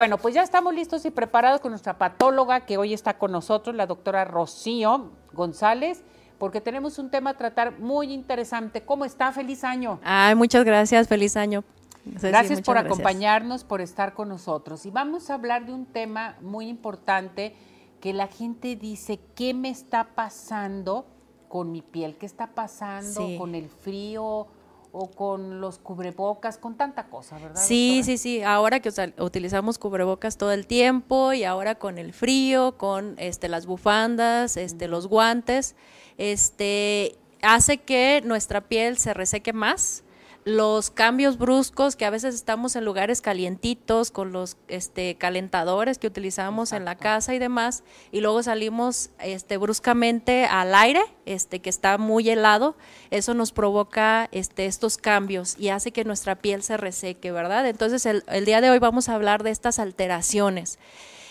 Bueno, 0.00 0.16
pues 0.16 0.34
ya 0.34 0.42
estamos 0.42 0.74
listos 0.74 1.04
y 1.04 1.10
preparados 1.10 1.60
con 1.60 1.72
nuestra 1.72 1.98
patóloga 1.98 2.64
que 2.64 2.78
hoy 2.78 2.94
está 2.94 3.18
con 3.18 3.32
nosotros, 3.32 3.76
la 3.76 3.84
doctora 3.84 4.24
Rocío 4.24 5.10
González, 5.34 6.02
porque 6.38 6.62
tenemos 6.62 6.98
un 6.98 7.10
tema 7.10 7.30
a 7.30 7.36
tratar 7.36 7.78
muy 7.78 8.10
interesante. 8.10 8.80
¿Cómo 8.80 9.04
está? 9.04 9.30
Feliz 9.30 9.62
año. 9.62 10.00
Ay, 10.02 10.34
muchas 10.36 10.64
gracias, 10.64 11.06
feliz 11.06 11.36
año. 11.36 11.64
gracias 12.06 12.62
por 12.62 12.78
acompañarnos, 12.78 13.64
por 13.64 13.82
estar 13.82 14.14
con 14.14 14.30
nosotros. 14.30 14.86
Y 14.86 14.90
vamos 14.90 15.28
a 15.28 15.34
hablar 15.34 15.66
de 15.66 15.74
un 15.74 15.84
tema 15.84 16.38
muy 16.40 16.68
importante 16.68 17.54
que 18.00 18.14
la 18.14 18.26
gente 18.26 18.76
dice, 18.76 19.20
¿qué 19.34 19.52
me 19.52 19.68
está 19.68 20.14
pasando 20.14 21.04
con 21.48 21.72
mi 21.72 21.82
piel? 21.82 22.16
¿Qué 22.16 22.24
está 22.24 22.46
pasando 22.46 23.36
con 23.36 23.54
el 23.54 23.68
frío? 23.68 24.46
O 24.92 25.10
con 25.10 25.60
los 25.60 25.78
cubrebocas, 25.78 26.58
con 26.58 26.76
tanta 26.76 27.04
cosa, 27.08 27.38
¿verdad? 27.38 27.62
Sí, 27.62 28.02
sí, 28.04 28.18
sí. 28.18 28.42
Ahora 28.42 28.80
que 28.80 28.90
utilizamos 29.18 29.78
cubrebocas 29.78 30.36
todo 30.36 30.52
el 30.52 30.66
tiempo 30.66 31.32
y 31.32 31.44
ahora 31.44 31.76
con 31.76 31.98
el 31.98 32.12
frío, 32.12 32.76
con 32.76 33.14
este 33.18 33.48
las 33.48 33.66
bufandas, 33.66 34.56
este 34.56 34.88
los 34.88 35.06
guantes, 35.06 35.76
este 36.18 37.16
hace 37.42 37.78
que 37.78 38.22
nuestra 38.24 38.60
piel 38.60 38.98
se 38.98 39.14
reseque 39.14 39.52
más 39.52 40.02
los 40.44 40.90
cambios 40.90 41.36
bruscos 41.36 41.96
que 41.96 42.06
a 42.06 42.10
veces 42.10 42.34
estamos 42.34 42.74
en 42.74 42.84
lugares 42.84 43.20
calientitos 43.20 44.10
con 44.10 44.32
los 44.32 44.56
este 44.68 45.16
calentadores 45.16 45.98
que 45.98 46.06
utilizamos 46.06 46.72
en 46.72 46.86
la 46.86 46.96
casa 46.96 47.34
y 47.34 47.38
demás 47.38 47.84
y 48.10 48.20
luego 48.20 48.42
salimos 48.42 49.10
este 49.18 49.58
bruscamente 49.58 50.46
al 50.46 50.74
aire 50.74 51.02
este 51.26 51.60
que 51.60 51.68
está 51.68 51.98
muy 51.98 52.30
helado 52.30 52.74
eso 53.10 53.34
nos 53.34 53.52
provoca 53.52 54.30
este 54.32 54.64
estos 54.64 54.96
cambios 54.96 55.56
y 55.58 55.68
hace 55.68 55.92
que 55.92 56.04
nuestra 56.04 56.36
piel 56.36 56.62
se 56.62 56.78
reseque 56.78 57.32
verdad 57.32 57.66
entonces 57.66 58.06
el, 58.06 58.24
el 58.28 58.46
día 58.46 58.62
de 58.62 58.70
hoy 58.70 58.78
vamos 58.78 59.08
a 59.08 59.14
hablar 59.14 59.42
de 59.42 59.50
estas 59.50 59.78
alteraciones. 59.78 60.78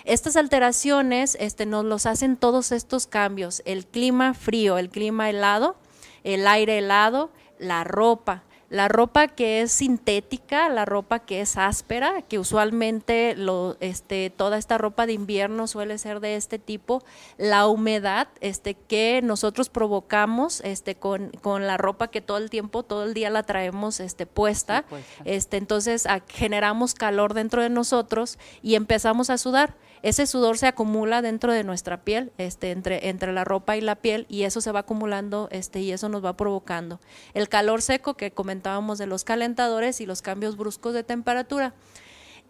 Estas 0.05 0.37
alteraciones 0.37 1.35
este, 1.39 1.65
nos 1.65 1.85
los 1.85 2.05
hacen 2.05 2.37
todos 2.37 2.71
estos 2.71 3.05
cambios, 3.05 3.61
el 3.65 3.85
clima 3.85 4.33
frío, 4.33 4.77
el 4.77 4.89
clima 4.89 5.29
helado, 5.29 5.75
el 6.23 6.47
aire 6.47 6.77
helado, 6.77 7.31
la 7.59 7.83
ropa, 7.83 8.43
la 8.69 8.87
ropa 8.87 9.27
que 9.27 9.61
es 9.61 9.71
sintética, 9.71 10.69
la 10.69 10.85
ropa 10.85 11.19
que 11.19 11.41
es 11.41 11.57
áspera, 11.57 12.21
que 12.21 12.37
usualmente 12.37 13.35
lo, 13.35 13.77
este, 13.79 14.29
toda 14.29 14.57
esta 14.57 14.77
ropa 14.77 15.05
de 15.05 15.13
invierno 15.13 15.67
suele 15.67 15.97
ser 15.97 16.19
de 16.19 16.35
este 16.35 16.59
tipo, 16.59 17.03
la 17.37 17.67
humedad 17.67 18.27
este, 18.41 18.75
que 18.75 19.21
nosotros 19.23 19.69
provocamos 19.69 20.61
este, 20.61 20.95
con, 20.95 21.31
con 21.41 21.65
la 21.65 21.77
ropa 21.77 22.09
que 22.09 22.21
todo 22.21 22.37
el 22.37 22.49
tiempo, 22.49 22.83
todo 22.83 23.05
el 23.05 23.13
día 23.13 23.29
la 23.29 23.43
traemos 23.43 23.99
este, 23.99 24.25
puesta, 24.25 24.85
este, 25.25 25.57
entonces 25.57 26.07
generamos 26.27 26.93
calor 26.93 27.33
dentro 27.33 27.61
de 27.61 27.69
nosotros 27.69 28.37
y 28.61 28.75
empezamos 28.75 29.29
a 29.29 29.37
sudar 29.37 29.75
ese 30.01 30.27
sudor 30.27 30.57
se 30.57 30.67
acumula 30.67 31.21
dentro 31.21 31.51
de 31.51 31.63
nuestra 31.63 32.01
piel, 32.01 32.31
este, 32.37 32.71
entre, 32.71 33.09
entre 33.09 33.33
la 33.33 33.43
ropa 33.43 33.75
y 33.75 33.81
la 33.81 33.95
piel, 33.95 34.25
y 34.29 34.43
eso 34.43 34.61
se 34.61 34.71
va 34.71 34.81
acumulando 34.81 35.49
este, 35.51 35.81
y 35.81 35.91
eso 35.91 36.07
nos 36.07 36.23
va 36.23 36.37
provocando. 36.37 36.99
El 37.33 37.49
calor 37.49 37.81
seco 37.81 38.13
que 38.13 38.31
de 38.61 39.07
los 39.07 39.23
calentadores 39.23 40.01
y 40.01 40.05
los 40.05 40.21
cambios 40.21 40.57
bruscos 40.57 40.93
de 40.93 41.03
temperatura. 41.03 41.73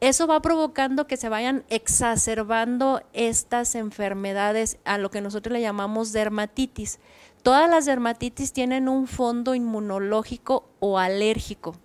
Eso 0.01 0.27
va 0.27 0.41
provocando 0.41 1.07
que 1.07 1.17
se 1.17 1.29
vayan 1.29 1.65
exacerbando 1.69 3.01
estas 3.13 3.75
enfermedades 3.75 4.77
a 4.85 4.97
lo 4.97 5.11
que 5.11 5.21
nosotros 5.21 5.53
le 5.53 5.61
llamamos 5.61 6.13
dermatitis. 6.13 6.99
Todas 7.43 7.69
las 7.69 7.85
dermatitis 7.85 8.53
tienen 8.53 8.87
un 8.87 9.07
fondo 9.07 9.55
inmunológico 9.55 10.69
o 10.79 10.99
alérgico. 10.99 11.75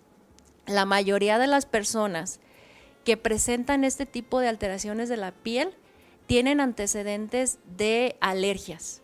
La 0.67 0.84
mayoría 0.84 1.39
de 1.39 1.48
las 1.48 1.67
personas 1.67 2.41
que 3.05 3.17
presentan 3.17 3.84
este 3.84 4.06
tipo 4.06 4.41
de 4.41 4.48
alteraciones 4.48 5.08
de 5.08 5.17
la 5.17 5.33
piel 5.33 5.75
tienen 6.27 6.61
antecedentes 6.61 7.58
de 7.77 8.17
alergias. 8.20 9.02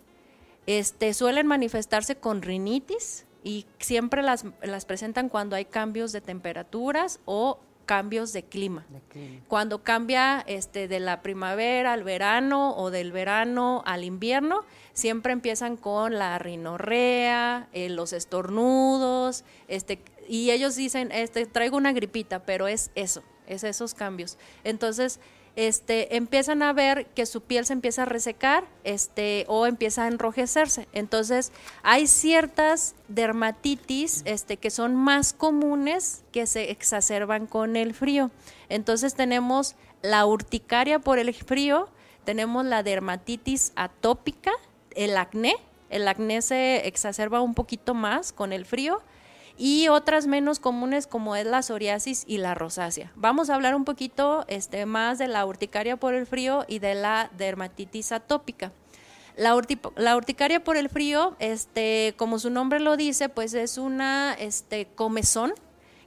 Este, 0.67 1.15
suelen 1.15 1.47
manifestarse 1.47 2.15
con 2.17 2.43
rinitis 2.43 3.27
y 3.43 3.67
siempre 3.79 4.23
las, 4.23 4.45
las 4.63 4.85
presentan 4.85 5.29
cuando 5.29 5.57
hay 5.57 5.65
cambios 5.65 6.13
de 6.13 6.21
temperaturas 6.21 7.21
o 7.25 7.59
cambios 7.91 8.33
de 8.33 8.45
clima. 8.45 8.87
Cuando 9.49 9.83
cambia 9.83 10.45
este, 10.47 10.87
de 10.87 11.01
la 11.01 11.23
primavera 11.23 11.93
al 11.93 12.05
verano 12.05 12.73
o 12.77 12.93
del 12.93 13.11
verano 13.11 13.83
al 13.85 14.05
invierno, 14.05 14.61
siempre 14.93 15.33
empiezan 15.33 15.77
con 15.77 16.17
la 16.17 16.39
rinorrea, 16.39 17.69
eh, 17.73 17.89
los 17.89 18.13
estornudos, 18.13 19.43
este, 19.67 20.01
y 20.29 20.53
ellos 20.53 20.77
dicen, 20.77 21.11
este, 21.11 21.47
traigo 21.47 21.77
una 21.77 21.93
gripita, 21.93 22.45
pero 22.45 22.69
es 22.69 22.93
eso, 22.95 23.25
es 23.49 23.65
esos 23.65 23.95
cambios. 23.95 24.39
Entonces, 24.63 25.19
este, 25.57 26.17
empiezan 26.17 26.63
a 26.63 26.73
ver 26.73 27.07
que 27.07 27.27
su 27.27 27.43
piel 27.43 27.67
se 27.67 27.73
empieza 27.73 28.03
a 28.03 28.07
resecar 28.07 28.65
este, 28.85 29.45
o 29.49 29.67
empieza 29.67 30.05
a 30.05 30.09
enrojecerse. 30.09 30.89
Entonces, 30.93 31.53
hay 31.83 32.07
ciertas 32.07 32.95
dermatitis 33.09 34.23
este, 34.25 34.57
que 34.57 34.71
son 34.71 34.95
más 34.95 35.33
comunes 35.33 36.23
que 36.33 36.47
se 36.47 36.71
exacerban 36.71 37.47
con 37.47 37.77
el 37.77 37.95
frío. 37.95 38.31
Entonces, 38.69 39.15
tenemos 39.15 39.77
la 40.03 40.25
urticaria 40.27 40.99
por 40.99 41.19
el 41.19 41.35
frío, 41.35 41.89
tenemos 42.25 42.65
la 42.65 42.83
dermatitis 42.83 43.73
atópica, 43.77 44.53
el 44.95 45.17
acné. 45.17 45.55
El 45.89 46.07
acné 46.07 46.41
se 46.41 46.87
exacerba 46.87 47.41
un 47.41 47.55
poquito 47.55 47.95
más 47.95 48.33
con 48.33 48.53
el 48.53 48.65
frío 48.65 49.03
y 49.63 49.89
otras 49.89 50.27
menos 50.27 50.59
comunes 50.59 51.07
como 51.07 51.37
es 51.37 51.45
la 51.45 51.61
psoriasis 51.61 52.25
y 52.27 52.39
la 52.39 52.55
rosácea. 52.55 53.13
Vamos 53.15 53.51
a 53.51 53.55
hablar 53.55 53.75
un 53.75 53.85
poquito 53.85 54.47
este, 54.49 54.87
más 54.87 55.19
de 55.19 55.29
la 55.29 55.45
urticaria 55.45 55.99
por 55.99 56.15
el 56.15 56.27
frío 56.27 56.65
y 56.67 56.79
de 56.79 56.95
la 56.95 57.31
dermatitis 57.37 58.11
atópica. 58.11 58.73
La, 59.37 59.55
urticaria 60.17 60.65
por 60.65 60.79
el 60.79 60.89
frío, 60.89 61.37
este, 61.41 62.15
como 62.17 62.39
su 62.39 62.49
nombre 62.49 62.81
lo 62.81 62.97
dice, 62.97 63.29
pues 63.29 63.53
es 63.53 63.77
una 63.77 64.33
este, 64.33 64.87
comezón 64.87 65.53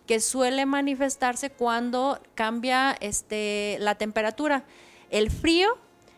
que 0.07 0.19
suele 0.19 0.65
manifestarse 0.65 1.51
cuando 1.51 2.19
cambia 2.33 2.97
este, 3.01 3.77
la 3.79 3.93
temperatura. 3.93 4.63
El 5.11 5.29
frío 5.29 5.77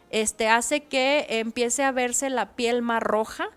este, 0.09 0.47
hace 0.47 0.85
que 0.85 1.25
empiece 1.28 1.84
a 1.84 1.91
verse 1.91 2.29
la 2.29 2.56
piel 2.56 2.81
más 2.81 3.03
roja, 3.03 3.50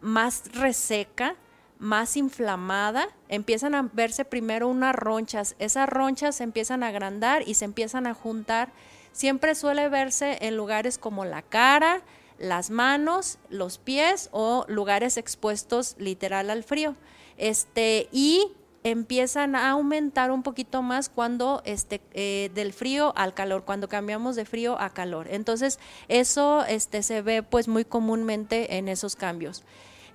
más 0.00 0.44
reseca, 0.52 1.34
más 1.78 2.16
inflamada, 2.16 3.08
empiezan 3.28 3.74
a 3.74 3.88
verse 3.92 4.24
primero 4.24 4.68
unas 4.68 4.94
ronchas, 4.94 5.56
esas 5.58 5.88
ronchas 5.88 6.36
se 6.36 6.44
empiezan 6.44 6.82
a 6.82 6.88
agrandar 6.88 7.46
y 7.46 7.54
se 7.54 7.64
empiezan 7.64 8.06
a 8.06 8.14
juntar. 8.14 8.72
Siempre 9.12 9.54
suele 9.54 9.88
verse 9.88 10.38
en 10.42 10.56
lugares 10.56 10.98
como 10.98 11.24
la 11.24 11.42
cara, 11.42 12.02
las 12.38 12.70
manos, 12.70 13.38
los 13.48 13.78
pies 13.78 14.28
o 14.32 14.64
lugares 14.68 15.16
expuestos 15.16 15.96
literal 15.98 16.50
al 16.50 16.64
frío. 16.64 16.94
Este, 17.38 18.08
y 18.12 18.52
empiezan 18.90 19.56
a 19.56 19.70
aumentar 19.70 20.30
un 20.30 20.42
poquito 20.42 20.80
más 20.80 21.08
cuando 21.08 21.60
este, 21.64 22.00
eh, 22.12 22.50
del 22.54 22.72
frío 22.72 23.12
al 23.16 23.34
calor, 23.34 23.64
cuando 23.64 23.88
cambiamos 23.88 24.36
de 24.36 24.44
frío 24.44 24.78
a 24.80 24.90
calor. 24.90 25.26
Entonces, 25.30 25.80
eso 26.08 26.64
este, 26.66 27.02
se 27.02 27.20
ve 27.20 27.42
pues 27.42 27.68
muy 27.68 27.84
comúnmente 27.84 28.76
en 28.76 28.88
esos 28.88 29.16
cambios. 29.16 29.64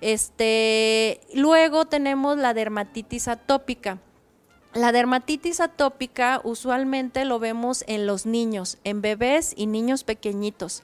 Este, 0.02 1.20
luego 1.32 1.84
tenemos 1.84 2.36
la 2.36 2.54
dermatitis 2.54 3.28
atópica. 3.28 4.00
La 4.74 4.90
dermatitis 4.90 5.60
atópica 5.60 6.40
usualmente 6.42 7.24
lo 7.24 7.38
vemos 7.38 7.84
en 7.86 8.06
los 8.06 8.26
niños, 8.26 8.78
en 8.82 9.00
bebés 9.00 9.54
y 9.56 9.66
niños 9.66 10.02
pequeñitos. 10.02 10.82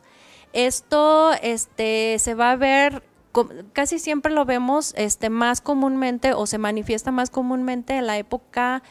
Esto 0.53 1.33
este, 1.43 2.21
se 2.21 2.34
va 2.34 2.53
a 2.53 2.56
ver, 2.56 3.03
casi 3.73 3.99
siempre 3.99 4.33
lo 4.33 4.45
vemos 4.45 4.95
este, 4.97 5.31
más 5.31 5.61
comúnmente 5.61 6.33
o 6.33 6.47
se 6.47 6.59
manifiesta 6.59 7.11
más 7.11 7.29
comúnmente 7.29 7.97
en 7.97 8.06
la 8.06 8.19
época 8.19 8.85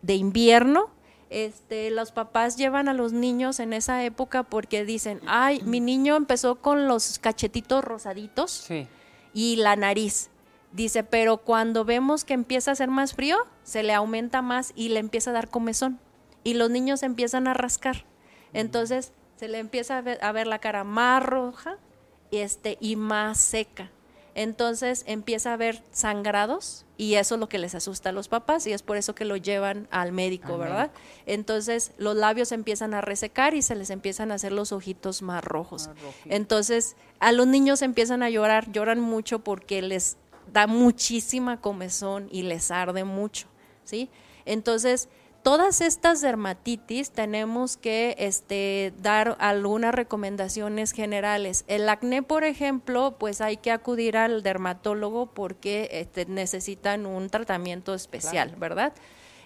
de 0.00 0.14
invierno. 0.14 0.88
Este, 1.28 1.90
los 1.90 2.10
papás 2.10 2.56
llevan 2.56 2.88
a 2.88 2.94
los 2.94 3.12
niños 3.12 3.60
en 3.60 3.74
esa 3.74 4.02
época 4.02 4.44
porque 4.44 4.86
dicen, 4.86 5.20
ay, 5.26 5.60
mi 5.66 5.80
niño 5.80 6.16
empezó 6.16 6.54
con 6.62 6.88
los 6.88 7.18
cachetitos 7.18 7.84
rosaditos. 7.84 8.50
Sí 8.50 8.88
y 9.34 9.56
la 9.56 9.76
nariz. 9.76 10.30
Dice, 10.72 11.04
pero 11.04 11.38
cuando 11.38 11.84
vemos 11.84 12.24
que 12.24 12.34
empieza 12.34 12.70
a 12.70 12.74
ser 12.74 12.88
más 12.88 13.14
frío, 13.14 13.36
se 13.62 13.82
le 13.82 13.92
aumenta 13.92 14.40
más 14.40 14.72
y 14.74 14.88
le 14.88 15.00
empieza 15.00 15.30
a 15.30 15.34
dar 15.34 15.50
comezón. 15.50 16.00
Y 16.42 16.54
los 16.54 16.70
niños 16.70 17.02
empiezan 17.02 17.46
a 17.46 17.54
rascar. 17.54 18.06
Entonces 18.52 19.12
se 19.36 19.48
le 19.48 19.58
empieza 19.58 19.98
a 19.98 20.00
ver, 20.00 20.24
a 20.24 20.32
ver 20.32 20.46
la 20.46 20.58
cara 20.60 20.84
más 20.84 21.22
roja 21.22 21.76
este, 22.30 22.78
y 22.80 22.96
más 22.96 23.38
seca. 23.38 23.90
Entonces 24.34 25.04
empieza 25.06 25.50
a 25.50 25.54
haber 25.54 25.82
sangrados 25.92 26.84
y 26.96 27.14
eso 27.14 27.36
es 27.36 27.40
lo 27.40 27.48
que 27.48 27.58
les 27.58 27.74
asusta 27.74 28.08
a 28.08 28.12
los 28.12 28.28
papás 28.28 28.66
y 28.66 28.72
es 28.72 28.82
por 28.82 28.96
eso 28.96 29.14
que 29.14 29.24
lo 29.24 29.36
llevan 29.36 29.86
al 29.90 30.12
médico, 30.12 30.58
¿verdad? 30.58 30.90
Entonces 31.26 31.92
los 31.98 32.16
labios 32.16 32.50
empiezan 32.52 32.94
a 32.94 33.00
resecar 33.00 33.54
y 33.54 33.62
se 33.62 33.76
les 33.76 33.90
empiezan 33.90 34.32
a 34.32 34.34
hacer 34.34 34.52
los 34.52 34.72
ojitos 34.72 35.22
más 35.22 35.44
rojos. 35.44 35.90
Entonces 36.26 36.96
a 37.20 37.32
los 37.32 37.46
niños 37.46 37.82
empiezan 37.82 38.22
a 38.22 38.30
llorar, 38.30 38.70
lloran 38.72 39.00
mucho 39.00 39.38
porque 39.38 39.82
les 39.82 40.16
da 40.52 40.66
muchísima 40.66 41.60
comezón 41.60 42.28
y 42.30 42.42
les 42.42 42.70
arde 42.70 43.04
mucho, 43.04 43.46
¿sí? 43.84 44.10
Entonces 44.46 45.08
todas 45.44 45.82
estas 45.82 46.22
dermatitis 46.22 47.10
tenemos 47.10 47.76
que 47.76 48.16
este, 48.18 48.94
dar 49.02 49.36
algunas 49.38 49.94
recomendaciones 49.94 50.92
generales. 50.92 51.64
El 51.68 51.88
acné, 51.88 52.22
por 52.22 52.44
ejemplo, 52.44 53.16
pues 53.18 53.42
hay 53.42 53.58
que 53.58 53.70
acudir 53.70 54.16
al 54.16 54.42
dermatólogo 54.42 55.26
porque 55.26 55.88
este, 55.92 56.24
necesitan 56.24 57.04
un 57.04 57.28
tratamiento 57.28 57.94
especial, 57.94 58.56
¿verdad? 58.56 58.94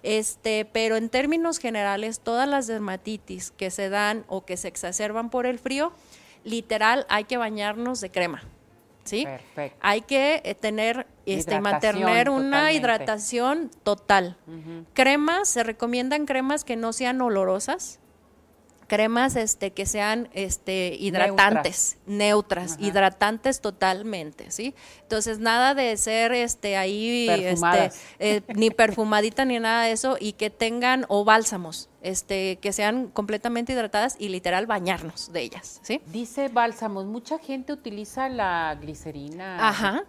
Este, 0.05 0.65
pero 0.65 0.95
en 0.95 1.09
términos 1.09 1.59
generales, 1.59 2.21
todas 2.21 2.49
las 2.49 2.69
dermatitis 2.69 3.51
que 3.51 3.71
se 3.71 3.89
dan 3.89 4.25
o 4.29 4.45
que 4.45 4.57
se 4.57 4.69
exacerban 4.69 5.31
por 5.31 5.47
el 5.47 5.59
frío, 5.59 5.93
literal 6.45 7.07
hay 7.09 7.25
que 7.25 7.39
bañarnos 7.39 8.01
de 8.01 8.11
crema. 8.11 8.45
¿Sí? 9.03 9.25
Perfecto. 9.25 9.79
Hay 9.81 10.03
que 10.03 10.43
eh, 10.45 10.55
tener, 10.55 11.07
este, 11.35 11.61
mantener 11.61 12.31
una 12.31 12.73
hidratación 12.73 13.71
total. 13.83 14.37
Cremas, 14.95 15.49
se 15.49 15.63
recomiendan 15.63 16.27
cremas 16.27 16.65
que 16.65 16.77
no 16.77 16.93
sean 16.93 17.21
olorosas, 17.21 18.01
cremas 18.89 19.37
este 19.37 19.73
que 19.73 19.87
sean 19.87 20.29
este 20.33 20.97
hidratantes, 20.99 21.99
neutras, 22.07 22.77
hidratantes 22.81 23.61
totalmente, 23.61 24.51
¿sí? 24.51 24.75
Entonces 25.03 25.39
nada 25.39 25.75
de 25.75 25.97
ser 25.97 26.33
este 26.33 26.77
ahí 26.77 27.29
este, 27.29 27.91
eh, 28.19 28.41
ni 28.55 28.71
perfumadita 28.71 29.45
ni 29.45 29.61
nada 29.61 29.85
de 29.85 29.93
eso 29.93 30.17
y 30.19 30.33
que 30.33 30.51
tengan 30.51 31.05
o 31.09 31.25
bálsamos, 31.25 31.91
este, 32.03 32.59
que 32.61 32.73
sean 32.73 33.09
completamente 33.09 33.73
hidratadas 33.73 34.17
y 34.19 34.29
literal 34.29 34.67
bañarnos 34.67 35.33
de 35.33 35.43
ellas, 35.43 35.81
¿sí? 35.83 36.01
Dice 36.07 36.49
bálsamos, 36.49 37.07
mucha 37.07 37.39
gente 37.39 37.73
utiliza 37.73 38.29
la 38.29 38.77
glicerina, 38.81 39.69
Ajá. 39.69 40.05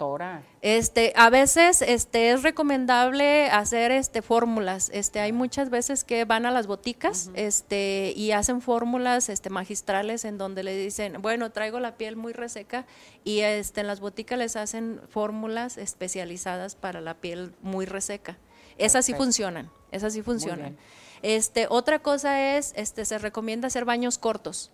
Este, 0.61 1.13
a 1.15 1.29
veces 1.29 1.81
este 1.81 2.31
es 2.31 2.43
recomendable 2.43 3.49
hacer 3.49 3.91
este 3.91 4.21
fórmulas. 4.21 4.89
Este, 4.93 5.19
hay 5.19 5.31
muchas 5.31 5.69
veces 5.69 6.03
que 6.03 6.25
van 6.25 6.45
a 6.45 6.51
las 6.51 6.67
boticas, 6.67 7.31
este, 7.33 8.13
y 8.15 8.31
hacen 8.31 8.61
fórmulas 8.61 9.29
este 9.29 9.49
magistrales 9.49 10.25
en 10.25 10.37
donde 10.37 10.63
le 10.63 10.75
dicen, 10.75 11.21
bueno, 11.21 11.51
traigo 11.51 11.79
la 11.79 11.95
piel 11.95 12.15
muy 12.15 12.33
reseca 12.33 12.85
y 13.23 13.39
este 13.39 13.81
en 13.81 13.87
las 13.87 13.99
boticas 13.99 14.37
les 14.37 14.55
hacen 14.55 15.01
fórmulas 15.09 15.77
especializadas 15.77 16.75
para 16.75 17.01
la 17.01 17.15
piel 17.15 17.53
muy 17.61 17.85
reseca. 17.85 18.37
Esas 18.77 19.05
sí 19.05 19.13
funcionan, 19.13 19.69
esas 19.91 20.13
sí 20.13 20.21
funcionan. 20.21 20.77
Este, 21.21 21.67
otra 21.69 21.99
cosa 21.99 22.55
es, 22.55 22.73
este, 22.75 23.05
se 23.05 23.17
recomienda 23.17 23.67
hacer 23.67 23.85
baños 23.85 24.17
cortos. 24.17 24.71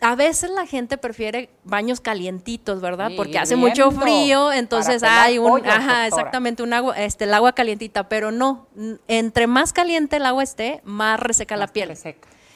A 0.00 0.16
veces 0.16 0.50
la 0.50 0.66
gente 0.66 0.98
prefiere 0.98 1.48
baños 1.64 2.00
calientitos, 2.00 2.82
¿verdad? 2.82 3.12
Porque 3.16 3.38
hace 3.38 3.56
mucho 3.56 3.90
frío, 3.90 4.52
entonces 4.52 5.02
hay 5.02 5.38
un, 5.38 5.66
ajá, 5.66 6.06
exactamente, 6.06 6.62
un 6.62 6.74
agua, 6.74 6.94
este, 6.98 7.24
el 7.24 7.32
agua 7.32 7.52
calientita, 7.54 8.06
pero 8.08 8.30
no, 8.30 8.66
entre 9.08 9.46
más 9.46 9.72
caliente 9.72 10.16
el 10.16 10.26
agua 10.26 10.42
esté, 10.42 10.82
más 10.84 11.18
reseca 11.18 11.56
la 11.56 11.68
piel. 11.68 11.96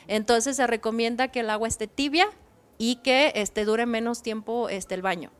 Entonces 0.08 0.56
se 0.56 0.66
recomienda 0.66 1.28
que 1.28 1.40
el 1.40 1.48
agua 1.48 1.68
esté 1.68 1.86
tibia 1.86 2.28
y 2.76 2.96
que 2.96 3.32
este, 3.34 3.64
dure 3.64 3.86
menos 3.86 4.22
tiempo 4.22 4.68
este, 4.68 4.94
el 4.94 5.02
baño, 5.02 5.30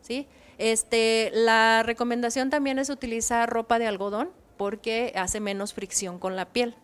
¿sí? 0.00 0.26
Este, 0.56 1.30
la 1.34 1.82
recomendación 1.82 2.50
también 2.50 2.78
es 2.78 2.88
utilizar 2.88 3.48
ropa 3.50 3.78
de 3.78 3.86
algodón, 3.86 4.30
porque 4.58 5.14
hace 5.16 5.40
menos 5.40 5.72
fricción 5.72 6.18
con 6.18 6.36
la 6.36 6.52
piel. 6.52 6.74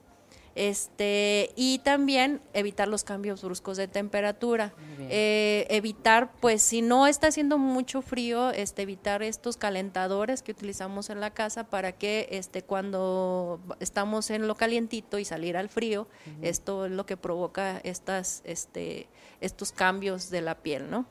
Este, 0.56 1.50
y 1.56 1.80
también 1.80 2.40
evitar 2.52 2.86
los 2.86 3.02
cambios 3.02 3.42
bruscos 3.42 3.76
de 3.76 3.88
temperatura. 3.88 4.72
Eh, 5.10 5.66
evitar, 5.68 6.32
pues, 6.40 6.62
si 6.62 6.80
no 6.80 7.08
está 7.08 7.26
haciendo 7.26 7.58
mucho 7.58 8.02
frío, 8.02 8.50
este, 8.50 8.82
evitar 8.82 9.22
estos 9.22 9.56
calentadores 9.56 10.42
que 10.42 10.52
utilizamos 10.52 11.10
en 11.10 11.20
la 11.20 11.30
casa 11.30 11.64
para 11.64 11.92
que 11.92 12.28
este, 12.30 12.62
cuando 12.62 13.60
estamos 13.80 14.30
en 14.30 14.46
lo 14.46 14.54
calientito 14.54 15.18
y 15.18 15.24
salir 15.24 15.56
al 15.56 15.68
frío, 15.68 16.06
esto 16.40 16.86
es 16.86 16.92
lo 16.92 17.04
que 17.04 17.16
provoca 17.16 17.80
estas, 17.82 18.42
este, 18.44 19.08
estos 19.40 19.72
cambios 19.72 20.30
de 20.30 20.40
la 20.40 20.54
piel, 20.62 20.88
¿no? 20.88 21.06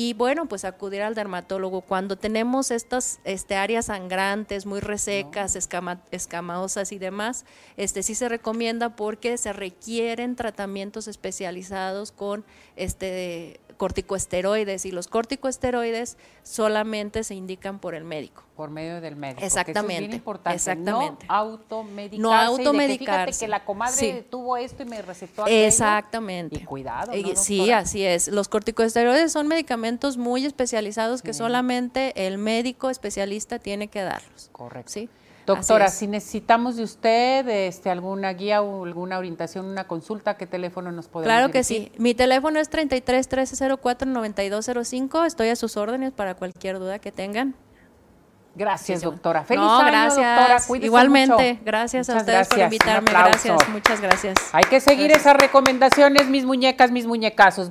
Y 0.00 0.14
bueno, 0.14 0.46
pues 0.46 0.64
acudir 0.64 1.02
al 1.02 1.16
dermatólogo. 1.16 1.80
Cuando 1.80 2.14
tenemos 2.14 2.70
estas 2.70 3.18
este, 3.24 3.56
áreas 3.56 3.86
sangrantes, 3.86 4.64
muy 4.64 4.78
resecas, 4.78 5.56
escama, 5.56 6.00
escamosas 6.12 6.92
y 6.92 6.98
demás, 6.98 7.44
este 7.76 8.04
sí 8.04 8.14
se 8.14 8.28
recomienda 8.28 8.94
porque 8.94 9.36
se 9.38 9.52
requieren 9.52 10.36
tratamientos 10.36 11.08
especializados 11.08 12.12
con 12.12 12.44
este 12.76 13.58
corticoesteroides 13.78 14.84
y 14.84 14.90
los 14.90 15.08
corticoesteroides 15.08 16.18
solamente 16.42 17.24
se 17.24 17.34
indican 17.34 17.78
por 17.78 17.94
el 17.94 18.04
médico. 18.04 18.42
Por 18.56 18.70
medio 18.70 19.00
del 19.00 19.14
médico. 19.16 19.44
Exactamente. 19.44 19.94
es 19.94 20.00
bien 20.00 20.12
importante. 20.12 20.56
Exactamente. 20.56 21.26
No 21.26 21.34
automedicarse. 21.34 22.22
No 22.22 22.34
automedicarse. 22.34 23.38
Que, 23.38 23.46
que 23.46 23.48
la 23.48 23.64
comadre 23.64 24.26
tuvo 24.28 24.56
esto 24.56 24.82
y 24.82 24.86
me 24.86 25.00
recetó 25.00 25.42
aquello. 25.42 25.66
Exactamente. 25.66 26.56
Y 26.56 26.64
cuidado. 26.64 27.12
sí, 27.36 27.70
así 27.70 28.04
es. 28.04 28.28
Los 28.28 28.48
corticoesteroides 28.48 29.32
son 29.32 29.46
medicamentos 29.46 29.87
muy 30.16 30.44
especializados 30.44 31.22
que 31.22 31.32
solamente 31.32 32.26
el 32.26 32.38
médico 32.38 32.90
especialista 32.90 33.58
tiene 33.58 33.88
que 33.88 34.02
darlos. 34.02 34.50
Correcto. 34.52 34.92
¿sí? 34.92 35.08
Doctora, 35.46 35.88
si 35.88 36.06
necesitamos 36.06 36.76
de 36.76 36.82
usted 36.82 37.48
este, 37.48 37.88
alguna 37.88 38.34
guía 38.34 38.60
o 38.60 38.84
alguna 38.84 39.16
orientación, 39.16 39.64
una 39.64 39.84
consulta, 39.84 40.36
¿qué 40.36 40.46
teléfono 40.46 40.92
nos 40.92 41.08
podemos 41.08 41.32
Claro 41.32 41.50
que 41.50 41.64
sí. 41.64 41.90
Mi 41.96 42.14
teléfono 42.14 42.60
es 42.60 42.68
33 42.68 43.26
1304 43.26 44.10
9205. 44.10 45.24
Estoy 45.24 45.48
a 45.48 45.56
sus 45.56 45.78
órdenes 45.78 46.12
para 46.12 46.34
cualquier 46.34 46.78
duda 46.78 46.98
que 46.98 47.12
tengan. 47.12 47.54
Gracias, 48.58 49.02
doctora. 49.02 49.44
Feliz 49.44 49.64
año, 49.64 49.86
gracias. 49.86 50.66
doctora. 50.66 50.84
Igualmente, 50.84 51.60
gracias 51.64 52.10
a 52.10 52.16
ustedes 52.18 52.48
por 52.48 52.58
invitarme. 52.58 53.10
Gracias, 53.10 53.68
muchas 53.70 54.00
gracias. 54.00 54.36
Hay 54.52 54.64
que 54.64 54.80
seguir 54.80 55.12
esas 55.12 55.36
recomendaciones, 55.36 56.28
mis 56.28 56.44
muñecas, 56.44 56.90
mis 56.90 57.06
muñecazos. 57.06 57.66